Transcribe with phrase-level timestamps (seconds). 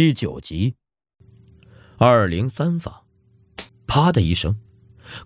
[0.00, 0.76] 第九集，
[1.98, 3.02] 二零三房，
[3.86, 4.56] 啪的一声，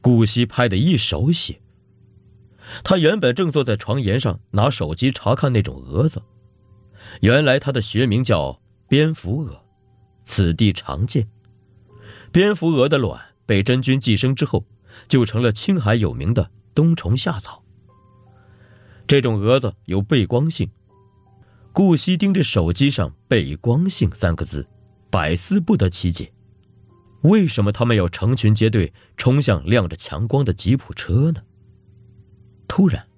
[0.00, 1.62] 顾惜拍的一手血。
[2.83, 6.21] 他原本正坐在床沿上拿手机查看那种蛾子，
[7.21, 9.61] 原来它的学名叫蝙蝠蛾，
[10.24, 11.29] 此地常见。
[12.32, 14.66] 蝙蝠蛾的卵被真菌寄生之后，
[15.06, 17.62] 就成了青海有名的冬虫夏草。
[19.06, 20.68] 这种蛾子有背光性。
[21.75, 24.64] 顾惜盯着手机上“背光性”三个字，
[25.11, 26.33] 百思不得其解：
[27.23, 31.42] 为什么他们要成群结队冲向亮着强光的吉普车呢？
[32.69, 33.09] 突然，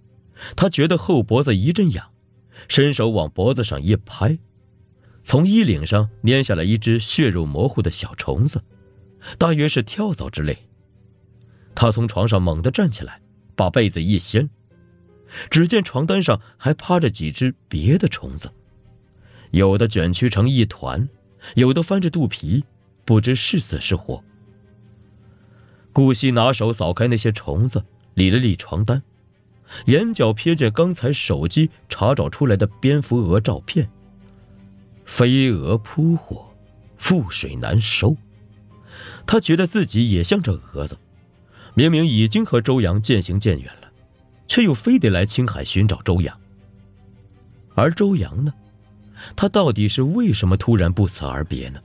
[0.56, 2.10] 他觉得后脖子一阵痒，
[2.66, 4.38] 伸手往脖子上一拍，
[5.22, 8.64] 从衣领上粘下来一只血肉模糊的小虫子，
[9.36, 10.56] 大约是跳蚤之类。
[11.74, 13.20] 他从床上猛地站起来，
[13.54, 14.48] 把被子一掀。
[15.50, 18.50] 只见床单上还趴着几只别的虫子，
[19.50, 21.08] 有的卷曲成一团，
[21.54, 22.64] 有的翻着肚皮，
[23.04, 24.22] 不知是死是活。
[25.92, 29.02] 顾惜拿手扫开那些虫子，理了理床单，
[29.86, 33.88] 眼角瞥见刚才手机查找出来的蝙蝠蛾照片。
[35.04, 36.52] 飞蛾扑火，
[36.98, 38.16] 覆水难收。
[39.26, 40.98] 他觉得自己也像这蛾子，
[41.74, 43.85] 明明已经和周阳渐行渐远了。
[44.48, 46.38] 却又非得来青海寻找周阳。
[47.74, 48.52] 而周阳呢？
[49.34, 51.80] 他到底是为什么突然不辞而别呢？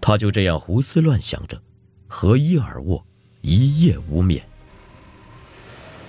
[0.00, 1.60] 他就这样胡思乱想着，
[2.08, 3.04] 合衣而卧，
[3.42, 4.42] 一夜无眠。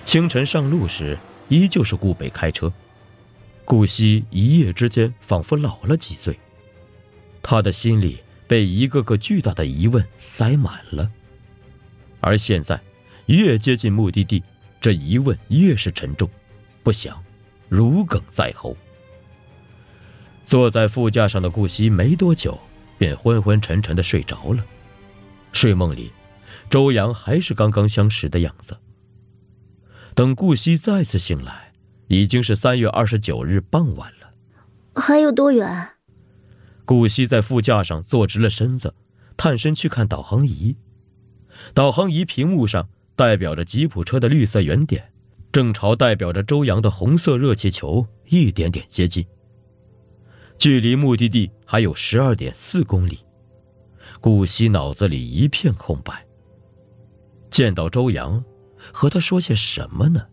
[0.04, 1.18] 清晨上路时，
[1.48, 2.72] 依旧是顾北开车。
[3.64, 6.38] 顾惜一夜之间仿佛老了几岁，
[7.42, 11.10] 他的心里被一个个巨大的疑问塞满了。
[12.20, 12.80] 而现在，
[13.26, 14.42] 越接近目的地。
[14.82, 16.28] 这一问越是沉重，
[16.82, 17.22] 不想，
[17.68, 18.76] 如鲠在喉。
[20.44, 22.58] 坐在副驾上的顾惜没多久
[22.98, 24.64] 便昏昏沉沉的睡着了。
[25.52, 26.10] 睡梦里，
[26.68, 28.76] 周阳还是刚刚相识的样子。
[30.16, 31.72] 等顾惜再次醒来，
[32.08, 34.32] 已经是三月二十九日傍晚了。
[35.00, 35.90] 还有多远？
[36.84, 38.92] 顾惜在副驾上坐直了身子，
[39.36, 40.76] 探身去看导航仪。
[41.72, 42.88] 导航仪屏幕上。
[43.14, 45.12] 代表着吉普车的绿色圆点，
[45.52, 49.24] 正朝代表着周阳的红色热气球一点点接近。
[50.58, 53.18] 距离目的地还有十二点四公里，
[54.20, 56.24] 顾惜脑子里一片空白。
[57.50, 58.42] 见到周阳，
[58.92, 60.26] 和他说些什么呢？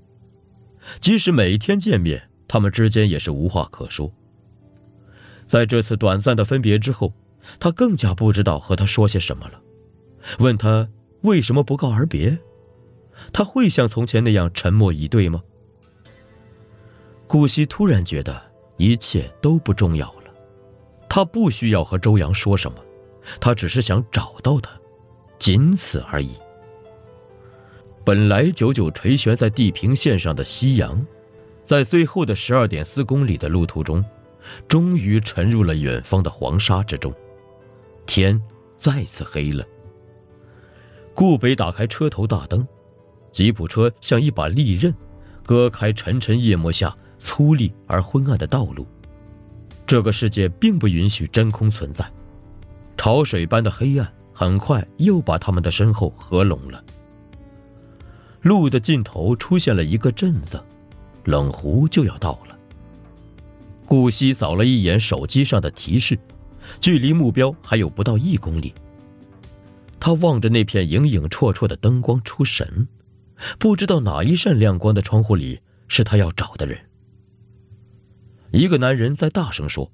[1.01, 4.11] 即使每天见面，他们之间也是无话可说。
[5.45, 7.13] 在这次短暂的分别之后，
[7.59, 9.59] 他更加不知道和他说些什么了。
[10.37, 10.87] 问他
[11.21, 12.37] 为什么不告而别？
[13.31, 15.43] 他会像从前那样沉默以对吗？
[17.27, 18.41] 顾惜突然觉得
[18.77, 20.33] 一切都不重要了，
[21.07, 22.77] 他不需要和周阳说什么，
[23.39, 24.71] 他只是想找到他，
[25.37, 26.31] 仅此而已。
[28.03, 31.05] 本来久久垂悬在地平线上的夕阳，
[31.63, 34.03] 在最后的十二点四公里的路途中，
[34.67, 37.13] 终于沉入了远方的黄沙之中，
[38.07, 38.41] 天
[38.75, 39.63] 再次黑了。
[41.13, 42.67] 顾北打开车头大灯。
[43.31, 44.93] 吉普车像一把利刃，
[45.43, 48.85] 割开沉沉夜幕下粗粝而昏暗的道路。
[49.85, 52.09] 这个世界并不允许真空存在，
[52.97, 56.83] 潮水般的黑暗很快又把他们的身后合拢了。
[58.41, 60.61] 路的尽头出现了一个镇子，
[61.25, 62.55] 冷湖就要到了。
[63.85, 66.17] 顾惜扫了一眼手机上的提示，
[66.79, 68.73] 距离目标还有不到一公里。
[69.99, 72.87] 他望着那片影影绰绰的灯光出神。
[73.57, 76.77] 不知道哪一扇亮光的窗户里是他要找的人。
[78.51, 79.91] 一个男人在大声说：“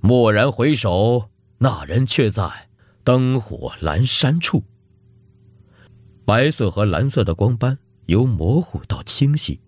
[0.00, 2.68] 蓦然回首，那人却在
[3.04, 4.62] 灯火阑珊处。”
[6.24, 9.60] 白色和蓝色的光斑由模糊到清晰。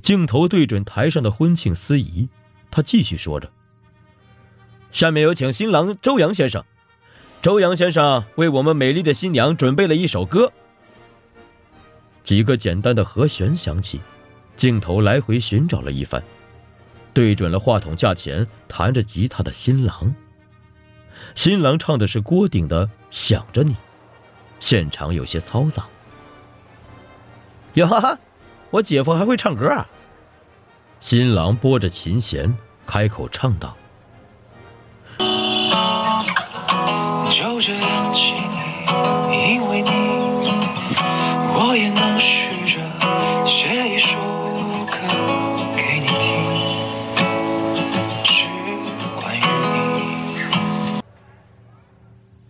[0.00, 2.28] 镜头对准台上的婚庆司仪，
[2.70, 3.50] 他继续说着
[4.92, 6.64] ：“下面有请新郎周阳先生。
[7.42, 10.52] 周阳先生为我们美丽的新娘准备了一首歌。”
[12.22, 14.00] 几个简单的和弦响起，
[14.56, 16.22] 镜头来回寻找了一番，
[17.12, 20.14] 对准了话筒架前弹着吉他的新郎。
[21.34, 23.72] 新郎唱的是郭顶的《想着你》，
[24.58, 25.86] 现场有些嘈杂。
[27.74, 28.18] 哟哈哈，
[28.70, 29.86] 我姐夫还会唱歌啊！
[30.98, 32.54] 新郎拨着琴弦，
[32.86, 33.76] 开口唱道
[37.30, 38.34] ：“就这样起，
[39.30, 39.90] 因为你。”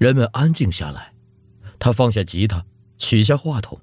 [0.00, 1.12] 人们安静下来。
[1.78, 2.64] 他放下吉他，
[2.96, 3.78] 取下话筒，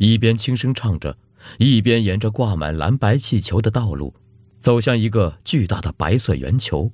[0.00, 1.16] 一边轻声唱着，
[1.56, 4.12] 一边沿着挂满蓝白气球的道路，
[4.58, 6.90] 走向一个巨大的白色圆球。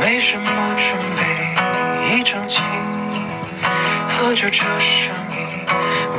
[0.00, 2.62] 没什么准备，一张琴，
[4.08, 5.66] 和着这声音，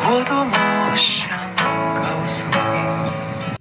[0.03, 1.29] 我多么想
[1.95, 3.55] 告诉你。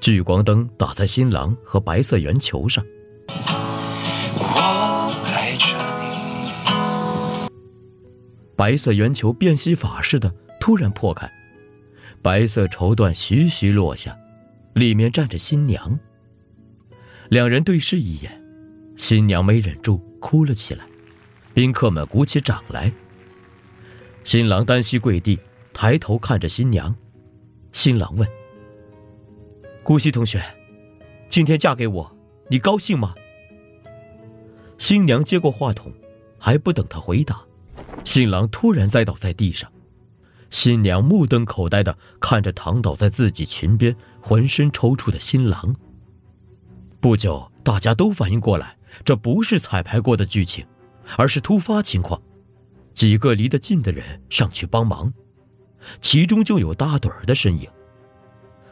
[0.00, 2.84] 聚光灯打在新郎和白色圆球上。
[8.58, 11.30] 白色圆球变戏法似的突然破开，
[12.20, 14.18] 白色绸缎徐徐落下，
[14.74, 15.96] 里面站着新娘。
[17.28, 18.42] 两人对视一眼，
[18.96, 20.84] 新娘没忍住哭了起来，
[21.54, 22.90] 宾客们鼓起掌来。
[24.24, 25.38] 新郎单膝跪地，
[25.72, 26.92] 抬头看着新娘。
[27.70, 28.28] 新郎问
[29.84, 30.42] ：“顾西同学，
[31.28, 32.16] 今天嫁给我，
[32.50, 33.14] 你高兴吗？”
[34.78, 35.92] 新娘接过话筒，
[36.40, 37.40] 还不等他回答。
[38.04, 39.70] 新郎突然栽倒在地上，
[40.50, 45.74] 新娘目瞪口呆的看着躺倒在自己裙边、浑身抽搐的新郎。
[47.00, 50.66] 不久，大家都反应过来，这不是彩排过的剧情，
[51.16, 52.20] 而是突发情况。
[52.94, 55.12] 几个离得近的人上去帮忙，
[56.00, 57.68] 其中就有大盹儿的身影。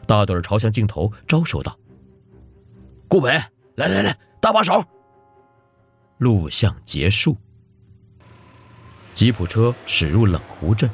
[0.05, 1.77] 大盹儿朝向镜头招手道
[3.07, 3.29] ：“顾北，
[3.75, 4.83] 来来来，搭把手。”
[6.17, 7.37] 录像结束。
[9.17, 10.87] 吉普车驶入冷湖镇，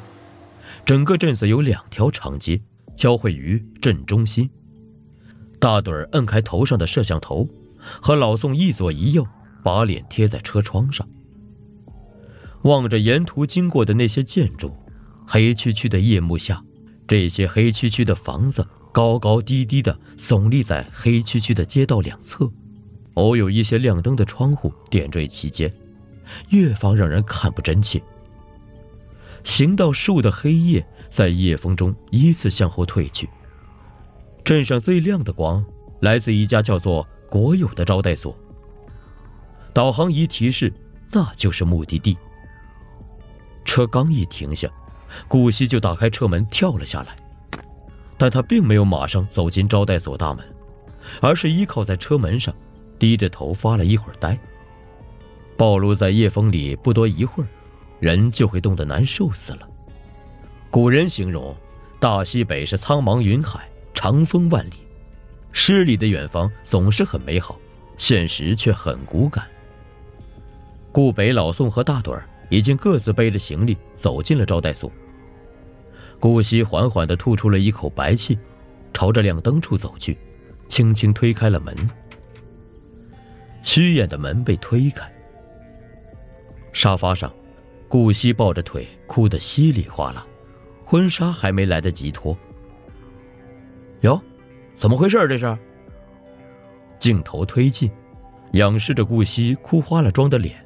[0.86, 2.58] 整个镇子有两条长街
[2.96, 4.48] 交汇于镇中心。
[5.60, 7.46] 大盹儿摁开头上的摄像头，
[8.00, 9.26] 和老宋一左一右，
[9.62, 11.06] 把脸贴在车窗上，
[12.62, 14.74] 望着沿途经过的那些建筑。
[15.26, 16.64] 黑黢黢的夜幕下，
[17.06, 22.50] 这些黑黢黢的房子高高低低的耸立在黑黢黢的街道两侧，
[23.16, 25.70] 偶有一些亮灯的窗户点缀其间，
[26.48, 28.02] 越发让人看不真切。
[29.44, 33.28] 行道树的黑夜在夜风中依次向后退去。
[34.42, 35.64] 镇上最亮的光
[36.00, 38.36] 来自一家叫做“国有”的招待所。
[39.72, 40.72] 导航仪提示，
[41.10, 42.16] 那就是目的地。
[43.64, 44.68] 车刚一停下，
[45.28, 47.16] 顾惜就打开车门跳了下来，
[48.16, 50.44] 但他并没有马上走进招待所大门，
[51.20, 52.54] 而是依靠在车门上，
[52.98, 54.38] 低着头发了一会儿呆。
[55.56, 57.46] 暴露在夜风里，不多一会儿。
[58.04, 59.66] 人就会冻得难受死了。
[60.70, 61.56] 古人形容，
[61.98, 64.74] 大西北是苍茫云海，长风万里，
[65.52, 67.56] 诗里的远方总是很美好，
[67.96, 69.46] 现实却很骨感。
[70.92, 74.92] 顾北、老宋和大盹儿已经各自背着行李走进了招待所。
[76.20, 78.38] 顾惜缓缓地吐出了一口白气，
[78.92, 80.18] 朝着亮灯处走去，
[80.68, 81.74] 轻轻推开了门。
[83.62, 85.10] 虚掩的门被推开，
[86.74, 87.32] 沙发上。
[87.88, 90.26] 顾惜抱着腿，哭得稀里哗啦，
[90.84, 92.36] 婚纱还没来得及脱。
[94.00, 94.20] 哟，
[94.76, 95.16] 怎么回事？
[95.28, 95.56] 这是？
[96.98, 97.90] 镜头推进，
[98.52, 100.64] 仰视着顾惜哭花了妆的脸。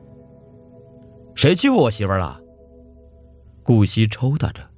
[1.35, 2.41] 谁欺负我媳妇了？
[3.63, 4.69] 顾惜抽打着。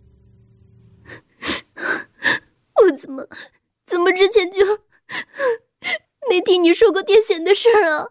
[2.82, 3.26] 我怎么，
[3.86, 4.60] 怎么之前就
[6.28, 8.08] 没听你说过癫痫的事儿啊？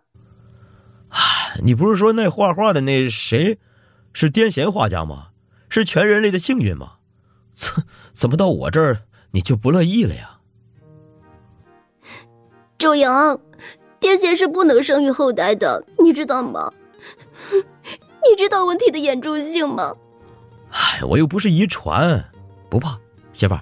[1.09, 3.57] 唉，你不是说那画画的那谁？
[4.13, 5.27] 是癫痫画家吗？
[5.69, 6.93] 是全人类的幸运吗？
[7.55, 10.39] 怎怎么到我这儿你就不乐意了呀？
[12.77, 13.39] 周阳，
[13.99, 16.71] 癫痫是不能生育后代的，你知道吗？
[17.51, 19.95] 你知道问题的严重性吗？
[20.71, 22.23] 哎，我又不是遗传，
[22.69, 22.97] 不怕，
[23.33, 23.61] 媳妇儿，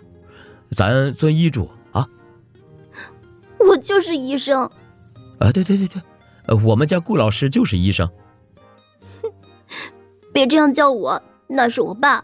[0.71, 2.07] 咱遵医嘱啊。
[3.59, 4.63] 我就是医生。
[5.39, 6.01] 啊，对对对对，
[6.45, 8.09] 呃，我们家顾老师就是医生。
[10.37, 12.23] 别这样叫我，那是我爸。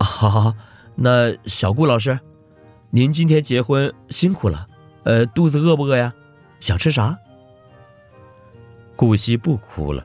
[0.00, 0.54] 好好好，
[0.94, 2.18] 那小顾老师，
[2.88, 4.66] 您今天结婚辛苦了，
[5.02, 6.14] 呃，肚子饿不饿呀？
[6.60, 7.14] 想吃啥？
[8.96, 10.02] 顾惜不哭了，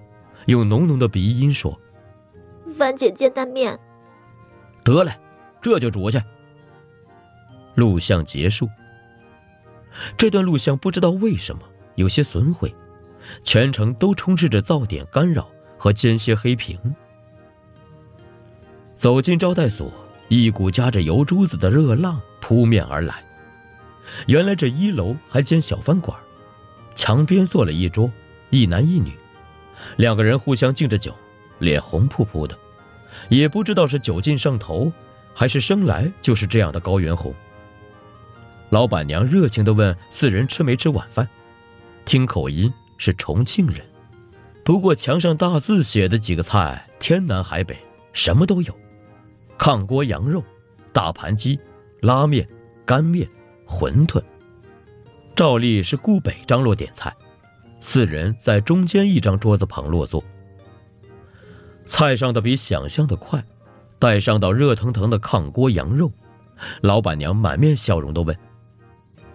[0.47, 1.79] 用浓浓的鼻音说
[2.77, 3.79] ：“番茄煎蛋面。”
[4.83, 5.13] 得嘞，
[5.61, 6.21] 这就煮去。
[7.75, 8.67] 录像结束。
[10.17, 11.61] 这段录像不知道为什么
[11.95, 12.75] 有些损毁，
[13.45, 15.49] 全程都充斥着噪点干扰。
[15.79, 16.77] 和间歇黑屏。
[18.95, 19.91] 走进招待所，
[20.27, 23.23] 一股夹着油珠子的热浪扑面而来。
[24.27, 26.19] 原来这一楼还兼小饭馆，
[26.95, 28.11] 墙边坐了一桌，
[28.49, 29.13] 一男一女，
[29.95, 31.15] 两个人互相敬着酒，
[31.59, 32.57] 脸红扑扑的，
[33.29, 34.91] 也不知道是酒劲上头，
[35.33, 37.33] 还是生来就是这样的高原红。
[38.69, 41.27] 老板娘热情地问四人吃没吃晚饭，
[42.03, 43.85] 听口音是重庆人。
[44.69, 47.75] 不过墙上大字写的几个菜，天南海北，
[48.13, 48.77] 什么都有：
[49.57, 50.43] 炕锅羊肉、
[50.93, 51.59] 大盘鸡、
[52.01, 52.47] 拉面、
[52.85, 53.27] 干面、
[53.65, 54.21] 馄饨。
[55.35, 57.11] 照例是顾北张罗点菜，
[57.81, 60.23] 四人在中间一张桌子旁落座。
[61.87, 63.43] 菜上的比想象的快，
[63.97, 66.11] 带上到热腾腾的炕锅羊肉，
[66.81, 68.37] 老板娘满面笑容的问：“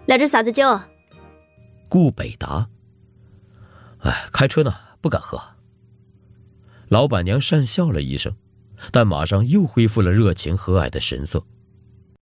[0.07, 0.63] 来点啥子酒？”
[1.89, 2.69] 顾北答
[3.99, 4.73] ：“哎，开车呢，
[5.05, 5.39] 不敢喝。”
[6.89, 8.35] 老板娘讪笑了一声，
[8.91, 11.45] 但马上又恢复了热情和蔼的神色。